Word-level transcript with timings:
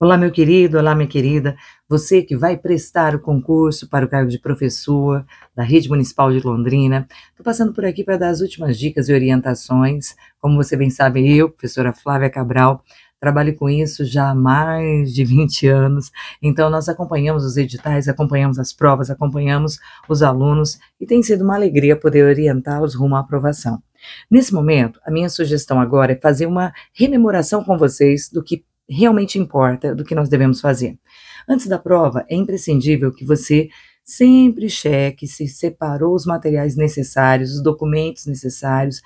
Olá, 0.00 0.16
meu 0.16 0.30
querido, 0.30 0.78
olá, 0.78 0.94
minha 0.94 1.08
querida. 1.08 1.56
Você 1.88 2.22
que 2.22 2.36
vai 2.36 2.56
prestar 2.56 3.16
o 3.16 3.18
concurso 3.18 3.88
para 3.88 4.06
o 4.06 4.08
cargo 4.08 4.30
de 4.30 4.38
professor 4.38 5.26
da 5.56 5.64
Rede 5.64 5.88
Municipal 5.88 6.30
de 6.30 6.38
Londrina. 6.38 7.08
Estou 7.30 7.42
passando 7.42 7.72
por 7.72 7.84
aqui 7.84 8.04
para 8.04 8.16
dar 8.16 8.28
as 8.28 8.40
últimas 8.40 8.78
dicas 8.78 9.08
e 9.08 9.12
orientações. 9.12 10.14
Como 10.38 10.54
você 10.54 10.76
bem 10.76 10.88
sabe, 10.88 11.36
eu, 11.36 11.50
professora 11.50 11.92
Flávia 11.92 12.30
Cabral, 12.30 12.84
trabalho 13.18 13.56
com 13.56 13.68
isso 13.68 14.04
já 14.04 14.30
há 14.30 14.34
mais 14.36 15.12
de 15.12 15.24
20 15.24 15.66
anos. 15.66 16.12
Então, 16.40 16.70
nós 16.70 16.88
acompanhamos 16.88 17.44
os 17.44 17.56
editais, 17.56 18.06
acompanhamos 18.06 18.60
as 18.60 18.72
provas, 18.72 19.10
acompanhamos 19.10 19.80
os 20.08 20.22
alunos 20.22 20.78
e 21.00 21.06
tem 21.06 21.24
sido 21.24 21.42
uma 21.42 21.56
alegria 21.56 21.96
poder 21.96 22.22
orientá-los 22.22 22.94
rumo 22.94 23.16
à 23.16 23.18
aprovação. 23.18 23.82
Nesse 24.30 24.54
momento, 24.54 25.00
a 25.04 25.10
minha 25.10 25.28
sugestão 25.28 25.80
agora 25.80 26.12
é 26.12 26.16
fazer 26.16 26.46
uma 26.46 26.72
rememoração 26.94 27.64
com 27.64 27.76
vocês 27.76 28.30
do 28.30 28.44
que 28.44 28.62
realmente 28.88 29.38
importa 29.38 29.94
do 29.94 30.04
que 30.04 30.14
nós 30.14 30.28
devemos 30.28 30.60
fazer. 30.60 30.98
Antes 31.48 31.66
da 31.66 31.78
prova, 31.78 32.24
é 32.28 32.34
imprescindível 32.34 33.12
que 33.12 33.24
você 33.24 33.68
sempre 34.04 34.70
cheque 34.70 35.26
se 35.26 35.46
separou 35.46 36.14
os 36.14 36.24
materiais 36.24 36.76
necessários, 36.76 37.52
os 37.52 37.62
documentos 37.62 38.26
necessários, 38.26 39.02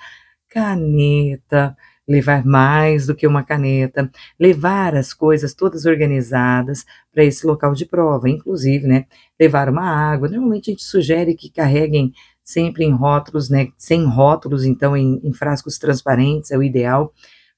caneta, 0.49 1.75
levar 2.07 2.45
mais 2.45 3.07
do 3.07 3.15
que 3.15 3.25
uma 3.25 3.43
caneta, 3.43 4.09
levar 4.39 4.95
as 4.95 5.13
coisas 5.13 5.53
todas 5.53 5.85
organizadas 5.85 6.85
para 7.11 7.23
esse 7.23 7.45
local 7.45 7.73
de 7.73 7.85
prova, 7.85 8.29
inclusive, 8.29 8.87
né, 8.87 9.05
levar 9.39 9.69
uma 9.69 9.83
água. 9.85 10.29
Normalmente 10.29 10.69
a 10.69 10.73
gente 10.73 10.83
sugere 10.83 11.33
que 11.33 11.49
carreguem 11.49 12.13
sempre 12.43 12.83
em 12.83 12.91
rótulos, 12.91 13.49
né, 13.49 13.69
sem 13.77 14.05
rótulos, 14.05 14.65
então 14.65 14.95
em, 14.95 15.19
em 15.23 15.33
frascos 15.33 15.77
transparentes 15.77 16.51
é 16.51 16.57
o 16.57 16.63
ideal 16.63 17.13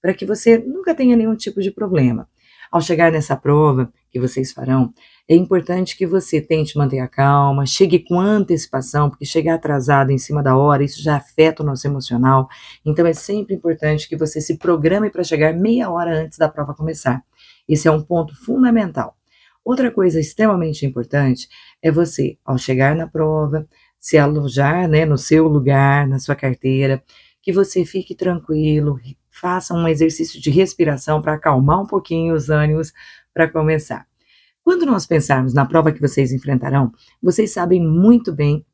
para 0.06 0.14
que 0.14 0.24
você 0.24 0.60
nunca 0.60 0.94
tenha 0.94 1.16
nenhum 1.16 1.36
tipo 1.36 1.60
de 1.60 1.72
problema. 1.72 2.30
Ao 2.72 2.80
chegar 2.80 3.12
nessa 3.12 3.36
prova 3.36 3.92
que 4.12 4.20
vocês 4.20 4.52
farão, 4.54 4.94
é 5.28 5.36
importante 5.36 5.98
que 5.98 6.06
você 6.06 6.40
tente 6.40 6.78
manter 6.78 7.00
a 7.00 7.08
calma, 7.08 7.66
chegue 7.66 7.98
com 7.98 8.20
antecipação, 8.20 9.10
porque 9.10 9.26
chegar 9.26 9.56
atrasado 9.56 10.12
em 10.12 10.20
cima 10.20 10.44
da 10.44 10.56
hora, 10.56 10.84
isso 10.84 11.02
já 11.02 11.16
afeta 11.16 11.64
o 11.64 11.66
nosso 11.66 11.88
emocional. 11.88 12.48
Então 12.86 13.08
é 13.08 13.14
sempre 13.14 13.56
importante 13.56 14.08
que 14.08 14.16
você 14.16 14.40
se 14.40 14.60
programe 14.60 15.10
para 15.10 15.24
chegar 15.24 15.56
meia 15.56 15.90
hora 15.90 16.16
antes 16.16 16.38
da 16.38 16.48
prova 16.48 16.76
começar. 16.76 17.24
Esse 17.68 17.88
é 17.88 17.92
um 17.92 18.04
ponto 18.04 18.36
fundamental. 18.46 19.18
Outra 19.64 19.90
coisa 19.90 20.20
extremamente 20.20 20.86
importante 20.86 21.48
é 21.82 21.92
você, 21.92 22.38
ao 22.46 22.60
chegar 22.60 22.96
na 22.96 23.08
prova, 23.08 23.68
se 24.00 24.20
alojar 24.20 24.88
né, 24.88 25.04
no 25.04 25.18
seu 25.18 25.48
lugar, 25.48 26.08
na 26.08 26.20
sua 26.20 26.36
carteira, 26.36 27.04
que 27.42 27.52
você 27.52 27.84
fique 27.84 28.14
tranquilo, 28.14 29.00
faça 29.40 29.74
um 29.74 29.88
exercício 29.88 30.42
de 30.42 30.50
respiração 30.50 31.22
para 31.22 31.34
acalmar 31.34 31.82
um 31.82 31.86
pouquinho 31.86 32.34
os 32.34 32.50
ânimos 32.50 32.94
para 33.34 33.50
começar. 33.50 34.08
Quando 34.64 34.86
nós 34.86 35.06
pensarmos 35.06 35.54
na 35.54 35.66
prova 35.66 35.92
que 35.92 36.02
vocês 36.02 36.32
enfrentarão, 36.32 36.92
vocês 37.22 37.52
sabem 37.52 37.82
muito 37.82 38.34
bem 38.34 38.66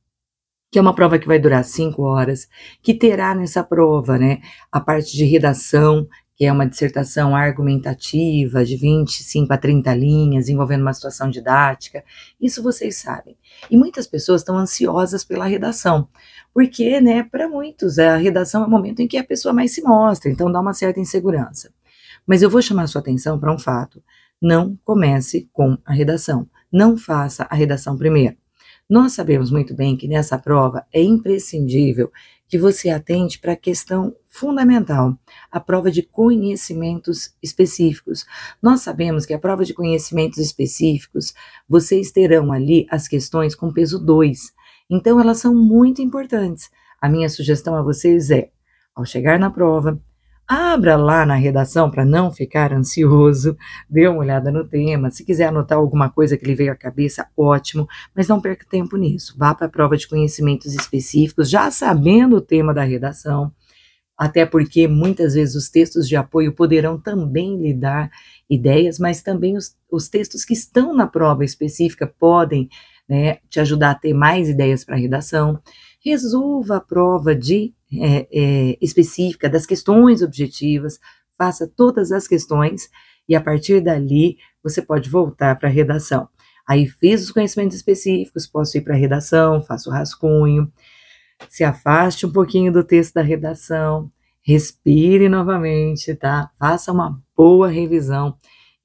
que 0.72 0.80
é 0.80 0.82
uma 0.82 0.96
prova 0.96 1.20
que 1.20 1.28
vai 1.28 1.38
durar 1.38 1.66
cinco 1.66 2.04
horas, 2.04 2.48
que 2.82 2.94
terá 2.94 3.36
nessa 3.36 3.62
prova, 3.62 4.18
né, 4.18 4.40
a 4.72 4.80
parte 4.80 5.12
de 5.12 5.26
redação, 5.26 6.08
que 6.42 6.46
é 6.48 6.52
uma 6.52 6.66
dissertação 6.66 7.36
argumentativa 7.36 8.66
de 8.66 8.76
25 8.76 9.54
a 9.54 9.58
30 9.60 9.94
linhas, 9.94 10.50
envolvendo 10.50 10.82
uma 10.82 10.92
situação 10.92 11.30
didática. 11.30 12.04
Isso 12.42 12.64
vocês 12.64 12.98
sabem. 12.98 13.38
E 13.70 13.78
muitas 13.78 14.08
pessoas 14.08 14.42
estão 14.42 14.58
ansiosas 14.58 15.24
pela 15.24 15.46
redação, 15.46 16.08
porque, 16.52 17.00
né, 17.00 17.22
para 17.22 17.48
muitos, 17.48 18.00
a 18.00 18.16
redação 18.16 18.64
é 18.64 18.66
o 18.66 18.70
momento 18.72 19.02
em 19.02 19.08
que 19.08 19.20
a 19.20 19.24
pessoa 19.24 19.54
mais 19.54 19.72
se 19.72 19.84
mostra, 19.84 20.32
então 20.32 20.52
dá 20.52 20.60
uma 20.60 20.74
certa 20.74 21.00
insegurança. 21.00 21.72
Mas 22.26 22.42
eu 22.42 22.50
vou 22.50 22.60
chamar 22.60 22.88
sua 22.88 23.02
atenção 23.02 23.40
para 23.40 23.54
um 23.54 23.60
fato. 23.60 24.02
Não 24.42 24.76
comece 24.84 25.48
com 25.54 25.78
a 25.86 25.94
redação. 25.94 26.50
Não 26.72 26.98
faça 26.98 27.46
a 27.52 27.56
redação 27.56 27.96
primeiro. 27.96 28.36
Nós 28.90 29.14
sabemos 29.14 29.52
muito 29.52 29.76
bem 29.76 29.96
que 29.96 30.08
nessa 30.08 30.40
prova 30.40 30.88
é 30.92 31.04
imprescindível 31.04 32.12
que 32.48 32.58
você 32.58 32.90
atente 32.90 33.38
para 33.38 33.54
a 33.54 33.56
questão 33.56 34.16
fundamental, 34.32 35.16
a 35.52 35.60
prova 35.60 35.92
de 35.92 36.02
conhecimentos 36.02 37.36
específicos. 37.44 38.26
Nós 38.62 38.80
sabemos 38.80 39.26
que 39.26 39.34
a 39.34 39.40
prova 39.40 39.66
de 39.66 39.74
conhecimentos 39.74 40.40
específicos, 40.40 41.34
vocês 41.68 42.12
terão 42.12 42.52
ali 42.52 42.88
as 42.90 43.08
questões 43.08 43.54
com 43.54 43.72
peso 43.72 44.00
2. 44.00 44.54
Então, 44.90 45.20
elas 45.20 45.40
são 45.40 45.54
muito 45.54 46.02
importantes. 46.02 46.72
A 47.00 47.10
minha 47.10 47.30
sugestão 47.30 47.76
a 47.76 47.82
vocês 47.82 48.32
é, 48.32 48.50
ao 48.96 49.06
chegar 49.06 49.38
na 49.38 49.52
prova, 49.52 50.02
Abra 50.54 50.98
lá 50.98 51.26
na 51.26 51.36
redação 51.36 51.90
para 51.90 52.04
não 52.04 52.30
ficar 52.30 52.74
ansioso, 52.74 53.56
dê 53.90 54.06
uma 54.06 54.20
olhada 54.20 54.52
no 54.52 54.68
tema. 54.68 55.10
Se 55.10 55.24
quiser 55.24 55.48
anotar 55.48 55.78
alguma 55.78 56.10
coisa 56.10 56.36
que 56.36 56.46
lhe 56.46 56.54
veio 56.54 56.74
à 56.74 56.76
cabeça, 56.76 57.26
ótimo, 57.38 57.88
mas 58.14 58.28
não 58.28 58.42
perca 58.42 58.66
tempo 58.70 58.98
nisso. 58.98 59.34
Vá 59.38 59.56
para 59.56 59.68
a 59.68 59.70
prova 59.70 59.96
de 59.96 60.10
conhecimentos 60.10 60.76
específicos, 60.76 61.50
já 61.50 61.72
sabendo 61.72 62.36
o 62.36 62.42
tema 62.42 62.74
da 62.74 62.84
redação, 62.84 63.54
até 64.22 64.46
porque 64.46 64.88
muitas 64.88 65.34
vezes 65.34 65.56
os 65.56 65.68
textos 65.68 66.08
de 66.08 66.16
apoio 66.16 66.54
poderão 66.54 66.96
também 66.96 67.60
lhe 67.60 67.74
dar 67.74 68.12
ideias, 68.48 69.00
mas 69.00 69.24
também 69.24 69.58
os, 69.58 69.76
os 69.92 70.10
textos 70.10 70.46
que 70.46 70.54
estão 70.54 70.96
na 70.96 71.08
prova 71.08 71.44
específica 71.44 72.06
podem 72.06 72.70
né, 73.10 73.40
te 73.50 73.60
ajudar 73.60 73.90
a 73.90 73.96
ter 73.96 74.14
mais 74.14 74.48
ideias 74.48 74.86
para 74.86 74.96
a 74.96 75.00
redação. 75.00 75.60
Resolva 76.06 76.76
a 76.76 76.80
prova 76.80 77.34
de 77.34 77.74
é, 77.92 78.28
é, 78.32 78.78
específica 78.80 79.50
das 79.50 79.66
questões 79.66 80.22
objetivas, 80.22 81.00
faça 81.36 81.68
todas 81.68 82.12
as 82.12 82.28
questões 82.28 82.92
e 83.28 83.36
a 83.36 83.42
partir 83.42 83.82
dali 83.82 84.38
você 84.64 84.84
pode 84.84 85.10
voltar 85.10 85.58
para 85.58 85.68
a 85.68 85.72
redação. 85.72 86.30
Aí 86.70 86.86
fiz 86.86 87.24
os 87.24 87.32
conhecimentos 87.32 87.76
específicos, 87.76 88.46
posso 88.46 88.78
ir 88.78 88.82
para 88.82 88.94
a 88.94 89.00
redação, 89.00 89.64
faço 89.64 89.90
o 89.90 89.94
rascunho, 89.94 90.72
se 91.50 91.64
afaste 91.64 92.26
um 92.26 92.32
pouquinho 92.32 92.72
do 92.72 92.84
texto 92.84 93.16
da 93.16 93.22
redação, 93.22 94.12
respire 94.42 95.30
novamente, 95.30 96.16
tá? 96.16 96.50
Faça 96.58 96.92
uma 96.92 97.22
boa 97.36 97.68
revisão. 97.68 98.36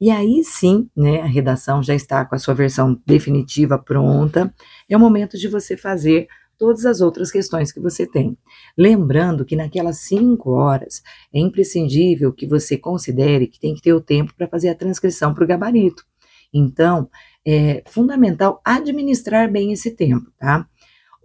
E 0.01 0.11
aí 0.11 0.45
sim, 0.45 0.91
né, 0.95 1.21
a 1.21 1.27
redação 1.27 1.83
já 1.83 1.95
está 1.95 2.25
com 2.25 2.35
a 2.35 2.39
sua 2.39 2.55
versão 2.55 3.01
definitiva 3.07 3.79
pronta. 3.79 4.53
É 4.89 4.97
o 4.97 5.01
momento 5.01 5.39
de 5.39 5.49
você 5.49 5.77
fazer 5.77 6.29
todas 6.59 6.85
as 6.87 7.01
outras 7.01 7.31
questões 7.31 7.73
que 7.73 7.81
você 7.81 8.07
tem. 8.07 8.37
Lembrando 8.77 9.45
que 9.45 9.57
naquelas 9.57 9.99
cinco 10.01 10.53
horas 10.53 11.03
é 11.33 11.39
imprescindível 11.39 12.33
que 12.33 12.47
você 12.47 12.77
considere 12.77 13.47
que 13.47 13.61
tem 13.61 13.75
que 13.75 13.83
ter 13.83 13.93
o 13.93 14.01
tempo 14.01 14.35
para 14.35 14.49
fazer 14.49 14.69
a 14.69 14.75
transcrição 14.75 15.35
para 15.35 15.45
o 15.45 15.47
gabarito. 15.47 16.05
Então, 16.53 17.09
é 17.47 17.83
fundamental 17.87 18.61
administrar 18.65 19.51
bem 19.51 19.73
esse 19.73 19.91
tempo, 19.91 20.31
tá? 20.39 20.67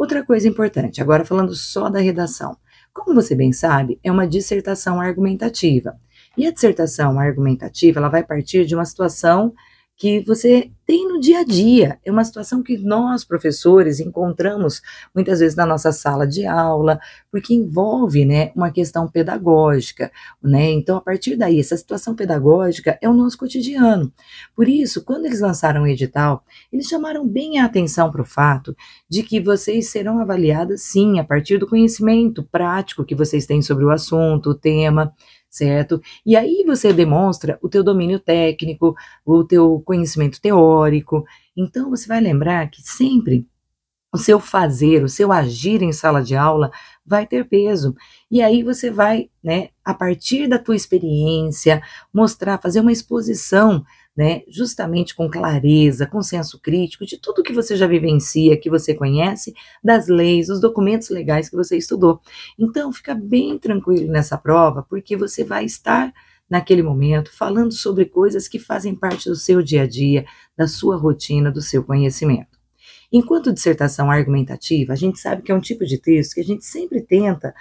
Outra 0.02 0.26
coisa 0.26 0.48
importante, 0.48 1.00
agora 1.00 1.24
falando 1.24 1.54
só 1.54 1.88
da 1.88 2.00
redação. 2.00 2.58
Como 2.92 3.14
você 3.14 3.36
bem 3.36 3.54
sabe, 3.54 4.00
é 4.04 4.12
uma 4.12 4.28
dissertação 4.28 5.00
argumentativa. 5.00 5.96
E 6.36 6.48
a 6.48 6.52
dissertação 6.52 7.20
argumentativa, 7.20 8.00
ela 8.00 8.10
vai 8.10 8.24
partir 8.24 8.66
de 8.66 8.74
uma 8.74 8.84
situação 8.84 9.54
que 9.96 10.20
você 10.22 10.72
tem 10.92 11.08
no 11.08 11.22
dia 11.22 11.40
a 11.40 11.44
dia. 11.46 11.98
É 12.04 12.12
uma 12.12 12.26
situação 12.26 12.62
que 12.62 12.78
nós, 12.78 13.24
professores, 13.24 14.02
encontramos 14.02 14.82
muitas 15.16 15.40
vezes 15.40 15.56
na 15.56 15.66
nossa 15.66 15.94
sala 15.94 16.28
de 16.28 16.46
aula, 16.46 17.00
porque 17.32 17.54
envolve 17.54 18.26
né, 18.26 18.52
uma 18.54 18.70
questão 18.70 19.08
pedagógica. 19.08 20.12
Né? 20.44 20.70
Então, 20.72 20.98
a 20.98 21.02
partir 21.02 21.38
daí, 21.38 21.62
essa 21.62 21.78
situação 21.78 22.14
pedagógica 22.14 23.00
é 23.02 23.08
o 23.08 23.14
nosso 23.14 23.38
cotidiano. 23.38 24.12
Por 24.54 24.68
isso, 24.68 25.06
quando 25.06 25.28
eles 25.28 25.40
lançaram 25.40 25.84
o 25.84 25.88
edital, 25.88 26.44
eles 26.74 26.88
chamaram 26.88 27.26
bem 27.26 27.60
a 27.60 27.66
atenção 27.68 28.12
para 28.12 28.24
o 28.24 28.26
fato 28.26 28.76
de 29.10 29.24
que 29.24 29.40
vocês 29.40 29.88
serão 29.88 30.20
avaliadas, 30.20 30.82
sim, 30.82 31.20
a 31.20 31.24
partir 31.24 31.58
do 31.58 31.70
conhecimento 31.70 32.44
prático 32.44 33.06
que 33.06 33.16
vocês 33.16 33.46
têm 33.46 33.62
sobre 33.62 33.86
o 33.86 33.92
assunto, 33.92 34.50
o 34.50 34.56
tema 34.56 35.14
certo? 35.52 36.02
E 36.26 36.36
aí 36.36 36.64
você 36.66 36.94
demonstra 36.94 37.60
o 37.62 37.68
teu 37.68 37.84
domínio 37.84 38.20
técnico, 38.20 38.96
o 39.26 39.44
teu 39.44 39.82
conhecimento 39.86 40.40
teórico. 40.42 40.81
Então 41.56 41.90
você 41.90 42.08
vai 42.08 42.20
lembrar 42.20 42.70
que 42.70 42.82
sempre 42.82 43.48
o 44.14 44.18
seu 44.18 44.40
fazer, 44.40 45.04
o 45.04 45.10
seu 45.10 45.32
agir 45.32 45.82
em 45.82 45.94
sala 45.94 46.22
de 46.22 46.36
aula 46.36 46.70
vai 47.06 47.26
ter 47.26 47.48
peso. 47.48 47.96
E 48.30 48.42
aí 48.42 48.62
você 48.62 48.92
vai, 48.92 49.30
né, 49.42 49.70
a 49.86 49.94
partir 49.94 50.48
da 50.48 50.60
tua 50.60 50.76
experiência, 50.76 51.82
mostrar, 52.14 52.60
fazer 52.62 52.82
uma 52.82 52.92
exposição 52.92 53.86
né, 54.16 54.44
justamente 54.50 55.16
com 55.16 55.30
clareza, 55.30 56.06
com 56.06 56.22
senso 56.22 56.60
crítico 56.60 57.06
de 57.06 57.18
tudo 57.18 57.44
que 57.44 57.54
você 57.54 57.78
já 57.78 57.88
vivencia, 57.88 58.60
que 58.60 58.70
você 58.70 58.94
conhece, 58.94 59.54
das 59.82 60.08
leis, 60.08 60.50
os 60.50 60.60
documentos 60.60 61.10
legais 61.10 61.50
que 61.50 61.56
você 61.56 61.78
estudou. 61.78 62.20
Então, 62.60 62.92
fica 62.92 63.16
bem 63.16 63.58
tranquilo 63.58 64.12
nessa 64.12 64.38
prova, 64.38 64.86
porque 64.90 65.16
você 65.16 65.46
vai 65.46 65.64
estar 65.64 66.14
naquele 66.52 66.84
momento 66.84 67.32
falando 67.34 67.72
sobre 67.72 68.04
coisas 68.04 68.46
que 68.46 68.60
fazem 68.60 68.94
parte 68.94 69.30
do 69.30 69.36
seu 69.38 69.64
dia 69.64 69.84
a 69.84 69.88
dia, 69.88 70.26
da 70.56 70.68
sua 70.68 70.98
rotina, 70.98 71.50
do 71.50 71.62
seu 71.62 71.82
conhecimento. 71.82 72.60
Enquanto 73.10 73.54
dissertação 73.54 74.12
argumentativa, 74.12 74.92
a 74.92 74.98
gente 74.98 75.18
sabe 75.18 75.44
que 75.44 75.52
é 75.52 75.56
um 75.56 75.62
tipo 75.62 75.86
de 75.86 75.98
texto 75.98 76.34
que 76.34 76.42
a 76.42 76.44
gente 76.44 76.66
sempre 76.66 77.02
tenta 77.02 77.56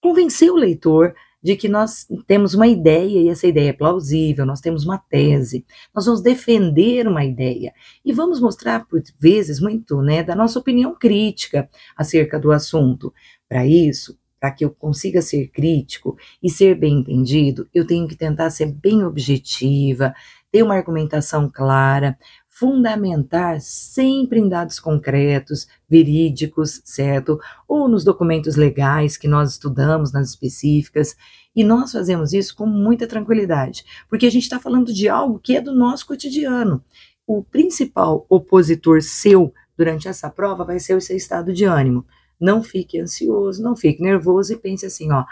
convencer 0.00 0.50
o 0.50 0.56
leitor 0.56 1.14
de 1.40 1.54
que 1.54 1.68
nós 1.68 2.04
temos 2.26 2.54
uma 2.54 2.66
ideia 2.66 3.20
e 3.20 3.28
essa 3.28 3.46
ideia 3.46 3.70
é 3.70 3.72
plausível, 3.72 4.44
nós 4.44 4.60
temos 4.60 4.84
uma 4.84 4.98
tese, 4.98 5.64
nós 5.94 6.06
vamos 6.06 6.20
defender 6.20 7.06
uma 7.06 7.24
ideia 7.24 7.72
e 8.04 8.12
vamos 8.12 8.40
mostrar, 8.40 8.84
por 8.86 9.00
vezes, 9.20 9.60
muito, 9.60 10.02
né, 10.02 10.24
da 10.24 10.34
nossa 10.34 10.58
opinião 10.58 10.96
crítica 10.98 11.68
acerca 11.96 12.40
do 12.40 12.50
assunto. 12.50 13.14
Para 13.48 13.64
isso, 13.64 14.18
para 14.46 14.52
que 14.52 14.64
eu 14.64 14.70
consiga 14.70 15.20
ser 15.20 15.48
crítico 15.48 16.16
e 16.40 16.48
ser 16.48 16.76
bem 16.76 17.00
entendido, 17.00 17.68
eu 17.74 17.84
tenho 17.84 18.06
que 18.06 18.14
tentar 18.14 18.48
ser 18.50 18.66
bem 18.66 19.02
objetiva, 19.02 20.14
ter 20.52 20.62
uma 20.62 20.76
argumentação 20.76 21.50
clara, 21.52 22.16
fundamentar 22.48 23.60
sempre 23.60 24.38
em 24.38 24.48
dados 24.48 24.78
concretos, 24.78 25.66
verídicos, 25.88 26.80
certo? 26.84 27.40
Ou 27.66 27.88
nos 27.88 28.04
documentos 28.04 28.54
legais 28.54 29.16
que 29.16 29.26
nós 29.26 29.50
estudamos, 29.50 30.12
nas 30.12 30.28
específicas. 30.28 31.16
E 31.54 31.64
nós 31.64 31.90
fazemos 31.90 32.32
isso 32.32 32.54
com 32.54 32.66
muita 32.66 33.04
tranquilidade, 33.04 33.84
porque 34.08 34.26
a 34.26 34.30
gente 34.30 34.44
está 34.44 34.60
falando 34.60 34.94
de 34.94 35.08
algo 35.08 35.40
que 35.40 35.56
é 35.56 35.60
do 35.60 35.74
nosso 35.74 36.06
cotidiano. 36.06 36.84
O 37.26 37.42
principal 37.42 38.24
opositor 38.28 39.02
seu 39.02 39.52
durante 39.76 40.06
essa 40.06 40.30
prova 40.30 40.64
vai 40.64 40.78
ser 40.78 40.96
o 40.96 41.00
seu 41.00 41.16
estado 41.16 41.52
de 41.52 41.64
ânimo. 41.64 42.06
Não 42.40 42.62
fique 42.62 42.98
ansioso, 43.00 43.62
não 43.62 43.76
fique 43.76 44.02
nervoso 44.02 44.52
e 44.52 44.56
pense 44.56 44.86
assim, 44.86 45.10
ó, 45.12 45.24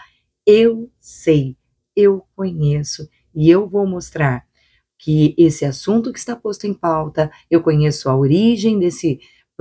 eu 0.46 0.90
sei, 1.00 1.56
eu 1.94 2.24
conheço 2.34 3.08
e 3.34 3.50
eu 3.50 3.68
vou 3.68 3.86
mostrar 3.86 4.44
que 4.98 5.34
esse 5.36 5.64
assunto 5.64 6.12
que 6.12 6.18
está 6.18 6.34
posto 6.34 6.66
em 6.66 6.74
pauta, 6.74 7.30
eu 7.50 7.62
conheço 7.62 8.08
a 8.08 8.16
origem 8.16 8.78
desse 8.78 9.18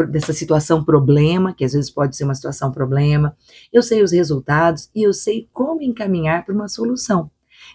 dessa 0.10 0.34
situação 0.34 0.84
problema, 0.84 1.54
que 1.54 1.64
às 1.64 1.74
vezes 1.74 1.92
pode 1.92 2.16
ser 2.16 2.24
uma 2.24 2.34
situação 2.34 2.72
problema, 2.72 3.38
eu 3.72 3.84
sei 3.84 4.02
os 4.02 4.12
resultados 4.12 4.90
e 4.96 5.04
eu 5.04 5.14
sei 5.14 5.48
como 5.54 5.84
encaminhar 5.84 6.44
para 6.44 6.56
uma 6.56 6.68
solução. 6.68 7.30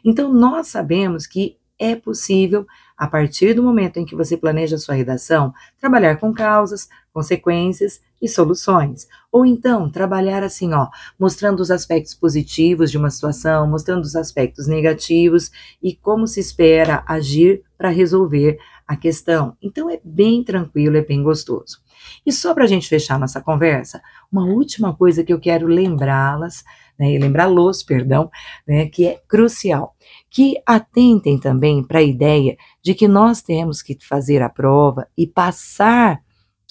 Então 0.05 0.33
nós 0.35 0.67
sabemos 0.67 1.27
que 1.29 1.57
é 1.79 1.95
possível, 1.95 2.67
a 2.99 3.07
partir 3.07 3.55
do 3.55 3.63
momento 3.63 3.99
em 3.99 4.05
que 4.05 4.17
você 4.17 4.37
planeja 4.37 4.77
sua 4.77 4.97
redação, 4.97 5.55
trabalhar 5.79 6.17
com 6.17 6.35
causas, 6.35 6.89
consequências 7.13 8.01
e 8.21 8.29
soluções. 8.29 9.07
Ou 9.31 9.47
então, 9.47 9.89
trabalhar 9.89 10.43
assim, 10.43 10.73
ó, 10.75 10.89
mostrando 11.19 11.61
os 11.61 11.71
aspectos 11.71 12.13
positivos 12.15 12.91
de 12.91 12.99
uma 12.99 13.11
situação, 13.11 13.69
mostrando 13.69 14.03
os 14.03 14.17
aspectos 14.17 14.67
negativos 14.67 15.51
e 15.81 15.95
como 15.95 16.27
se 16.27 16.41
espera 16.41 17.05
agir 17.07 17.63
para 17.77 17.89
resolver 17.89 18.59
a 18.87 18.97
questão. 18.97 19.57
Então, 19.63 19.89
é 19.89 20.01
bem 20.03 20.43
tranquilo, 20.43 20.97
é 20.97 21.05
bem 21.05 21.23
gostoso. 21.23 21.81
E 22.25 22.33
só 22.33 22.55
para 22.55 22.65
a 22.65 22.67
gente 22.67 22.89
fechar 22.89 23.19
nossa 23.19 23.41
conversa, 23.41 24.01
uma 24.31 24.45
última 24.45 24.95
coisa 24.95 25.23
que 25.23 25.33
eu 25.33 25.39
quero 25.39 25.67
lembrá-las, 25.67 26.65
né, 26.99 27.19
lembrá-los, 27.19 27.83
perdão, 27.83 28.31
né, 28.67 28.87
que 28.87 29.07
é 29.07 29.21
crucial 29.29 29.95
que 30.31 30.61
atentem 30.67 31.39
também 31.39 31.83
para 31.83 32.01
a 32.01 32.03
ideia 32.03 32.57
de 32.83 32.95
que 32.95 33.09
nós 33.09 33.43
temos 33.43 33.83
que 33.83 33.97
fazer 34.07 34.43
a 34.43 34.49
prova 34.49 35.07
e 35.17 35.27
passar 35.27 36.21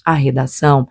a 0.04 0.14
redação 0.14 0.86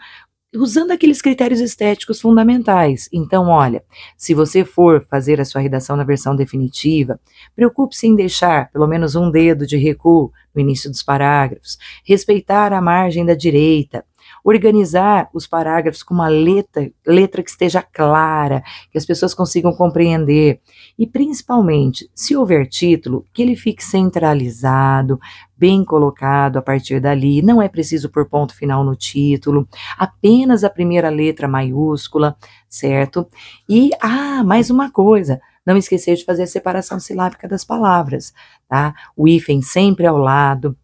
usando 0.55 0.91
aqueles 0.91 1.21
critérios 1.21 1.59
estéticos 1.59 2.21
fundamentais. 2.21 3.09
Então, 3.11 3.47
olha, 3.47 3.83
se 4.17 4.33
você 4.33 4.63
for 4.63 5.05
fazer 5.05 5.39
a 5.39 5.45
sua 5.45 5.61
redação 5.61 5.95
na 5.95 6.03
versão 6.03 6.35
definitiva, 6.35 7.19
preocupe-se 7.55 8.07
em 8.07 8.15
deixar 8.15 8.71
pelo 8.71 8.87
menos 8.87 9.15
um 9.15 9.29
dedo 9.29 9.67
de 9.67 9.77
recuo 9.77 10.31
no 10.55 10.61
início 10.61 10.89
dos 10.89 11.03
parágrafos, 11.03 11.77
respeitar 12.03 12.73
a 12.73 12.81
margem 12.81 13.25
da 13.25 13.35
direita, 13.35 14.05
organizar 14.49 15.29
os 15.33 15.45
parágrafos 15.45 16.01
com 16.01 16.13
uma 16.13 16.29
letra, 16.29 16.89
letra 17.05 17.43
que 17.43 17.49
esteja 17.49 17.81
clara, 17.81 18.63
que 18.89 18.97
as 18.97 19.05
pessoas 19.05 19.33
consigam 19.33 19.73
compreender. 19.73 20.61
E, 20.97 21.05
principalmente, 21.05 22.09
se 22.15 22.35
houver 22.35 22.65
título, 22.67 23.25
que 23.33 23.41
ele 23.41 23.57
fique 23.57 23.83
centralizado, 23.83 25.19
bem 25.57 25.83
colocado 25.83 26.57
a 26.57 26.61
partir 26.61 27.01
dali. 27.01 27.41
Não 27.41 27.61
é 27.61 27.67
preciso 27.67 28.09
por 28.09 28.29
ponto 28.29 28.55
final 28.55 28.85
no 28.85 28.95
título, 28.95 29.67
apenas 29.97 30.63
a 30.63 30.69
primeira 30.69 31.09
letra 31.09 31.47
maiúscula, 31.47 32.37
certo? 32.69 33.27
E, 33.67 33.89
ah, 33.99 34.43
mais 34.45 34.69
uma 34.69 34.89
coisa. 34.89 35.41
Não 35.65 35.75
esquecer 35.75 36.15
de 36.15 36.23
fazer 36.23 36.43
a 36.43 36.47
separação 36.47 36.97
silábica 37.01 37.49
das 37.49 37.65
palavras, 37.65 38.33
tá? 38.69 38.93
O 39.13 39.27
hífen 39.27 39.61
sempre 39.61 40.05
ao 40.05 40.17
lado, 40.17 40.77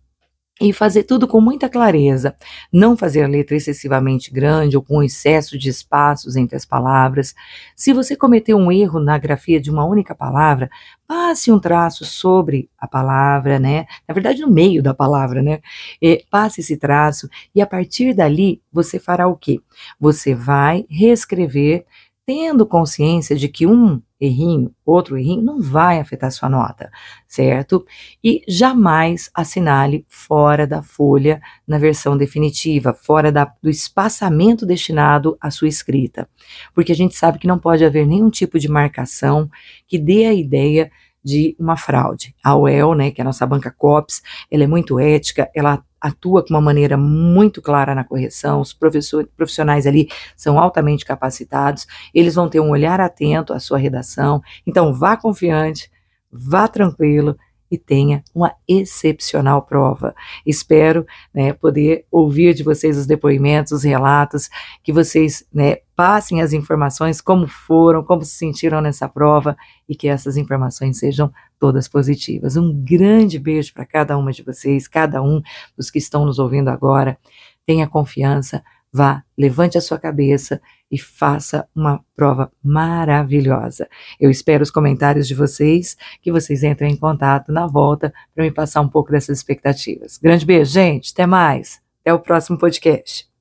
e 0.62 0.72
fazer 0.72 1.04
tudo 1.04 1.28
com 1.28 1.42
muita 1.42 1.68
clareza, 1.68 2.36
não 2.72 2.96
fazer 2.96 3.24
a 3.24 3.28
letra 3.28 3.58
excessivamente 3.58 4.32
grande 4.32 4.78
ou 4.78 4.84
com 4.84 5.02
excesso 5.02 5.58
de 5.58 5.70
espaços 5.70 6.36
entre 6.36 6.56
as 6.56 6.64
palavras. 6.64 7.34
Se 7.76 7.92
você 7.92 8.16
cometeu 8.16 8.58
um 8.58 8.72
erro 8.72 9.00
na 9.00 9.18
grafia 9.18 9.60
de 9.60 9.72
uma 9.72 9.84
única 9.84 10.14
palavra, 10.14 10.70
passe 11.08 11.52
um 11.52 11.60
traço 11.60 12.06
sobre 12.06 12.70
a 12.78 12.88
palavra, 12.88 13.58
né? 13.60 13.86
Na 14.08 14.14
verdade, 14.14 14.42
no 14.42 14.50
meio 14.50 14.84
da 14.84 14.94
palavra, 14.94 15.42
né? 15.42 15.60
E 16.02 16.24
passe 16.30 16.62
esse 16.62 16.78
traço 16.78 17.28
e 17.54 17.62
a 17.62 17.68
partir 17.68 18.14
dali 18.14 18.62
você 18.72 19.00
fará 19.00 19.28
o 19.28 19.36
quê? 19.36 19.60
Você 20.00 20.36
vai 20.36 20.86
reescrever 20.90 21.86
tendo 22.26 22.66
consciência 22.66 23.36
de 23.36 23.50
que 23.50 23.66
um 23.68 24.02
errinho, 24.26 24.74
outro 24.86 25.18
errinho, 25.18 25.42
não 25.42 25.62
vai 25.62 26.00
afetar 26.00 26.32
sua 26.32 26.50
nota, 26.50 26.92
certo? 27.28 27.86
E 28.24 28.42
jamais 28.48 29.30
assinale 29.34 30.06
fora 30.08 30.66
da 30.66 30.82
folha 30.82 31.42
na 31.68 31.78
versão 31.78 32.18
definitiva, 32.18 32.94
fora 32.94 33.32
da, 33.32 33.52
do 33.62 33.70
espaçamento 33.70 34.66
destinado 34.66 35.38
à 35.40 35.52
sua 35.52 35.68
escrita, 35.68 36.28
porque 36.74 36.92
a 36.92 36.96
gente 36.96 37.16
sabe 37.16 37.40
que 37.40 37.48
não 37.48 37.60
pode 37.60 37.84
haver 37.84 38.06
nenhum 38.06 38.30
tipo 38.30 38.60
de 38.60 38.68
marcação 38.68 39.50
que 39.88 39.98
dê 39.98 40.26
a 40.26 40.34
ideia 40.34 40.92
de 41.24 41.56
uma 41.58 41.78
fraude. 41.78 42.36
A 42.44 42.56
UEL, 42.56 42.94
né, 42.94 43.12
que 43.12 43.22
é 43.22 43.24
a 43.24 43.26
nossa 43.26 43.46
banca 43.46 43.72
COPS, 43.72 44.22
ela 44.52 44.66
é 44.66 44.68
muito 44.68 45.00
ética, 45.00 45.50
ela 45.56 45.82
atua 46.04 46.44
com 46.44 46.50
uma 46.54 46.60
maneira 46.60 46.98
muito 46.98 47.62
clara 47.62 47.96
na 47.96 48.04
correção, 48.04 48.60
os 48.60 48.74
profissionais 48.74 49.88
ali 49.88 50.10
são 50.36 50.60
altamente 50.60 51.06
capacitados, 51.06 51.88
eles 52.14 52.36
vão 52.36 52.50
ter 52.50 52.60
um 52.60 52.72
olhar 52.72 53.00
atento 53.00 53.54
à 53.54 53.60
sua 53.60 53.78
redação, 53.78 54.42
então 54.68 54.94
vá 54.94 55.16
confiante, 55.16 55.90
vá 56.30 56.68
tranquilo 56.68 57.38
e 57.74 57.78
tenha 57.80 58.24
uma 58.36 58.54
excepcional 58.68 59.64
prova. 59.64 60.14
Espero 60.46 61.08
né, 61.34 61.54
poder 61.54 62.06
ouvir 62.12 62.54
de 62.54 62.62
vocês 62.62 62.96
os 63.00 63.08
depoimentos, 63.08 63.72
os 63.72 63.84
relatos, 63.84 64.48
que 64.84 64.94
vocês 64.94 65.44
né, 65.52 65.78
passem 65.96 66.40
as 66.40 66.54
informações, 66.54 67.20
como 67.20 67.48
foram, 67.48 68.04
como 68.04 68.24
se 68.24 68.36
sentiram 68.36 68.80
nessa 68.80 69.10
prova 69.10 69.58
e 69.90 69.96
que 69.96 70.08
essas 70.08 70.38
informações 70.38 71.00
sejam 71.00 71.34
todas 71.60 71.88
positivas. 71.88 72.56
Um 72.56 72.72
grande 72.72 73.40
beijo 73.40 73.74
para 73.74 73.88
cada 73.88 74.16
uma 74.16 74.32
de 74.32 74.44
vocês, 74.44 74.88
cada 74.88 75.20
um 75.24 75.42
dos 75.76 75.90
que 75.90 75.98
estão 75.98 76.26
nos 76.26 76.38
ouvindo 76.38 76.68
agora. 76.68 77.18
Tenha 77.66 77.88
confiança, 77.88 78.64
vá, 78.92 79.24
levante 79.36 79.80
a 79.80 79.82
sua 79.82 79.98
cabeça 79.98 80.62
e 80.94 80.98
faça 81.00 81.68
uma 81.76 82.06
prova 82.16 82.52
maravilhosa. 82.64 83.90
Eu 84.20 84.30
espero 84.30 84.62
os 84.62 84.70
comentários 84.70 85.28
de 85.28 85.34
vocês, 85.34 85.98
que 86.22 86.32
vocês 86.32 86.64
entrem 86.64 86.94
em 86.94 86.96
contato 86.96 87.52
na 87.52 87.66
volta 87.66 88.14
para 88.36 88.44
me 88.44 88.52
passar 88.52 88.82
um 88.82 88.88
pouco 88.88 89.12
dessas 89.12 89.40
expectativas. 89.40 90.20
Grande 90.20 90.46
beijo, 90.46 90.72
gente, 90.72 91.12
até 91.12 91.26
mais. 91.26 91.82
Até 92.02 92.14
o 92.14 92.20
próximo 92.20 92.60
podcast. 92.60 93.33